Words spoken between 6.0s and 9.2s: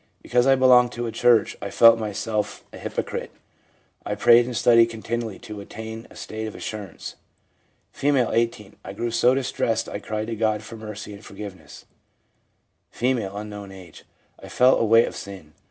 a state of assurance/ F., 18. 'I grew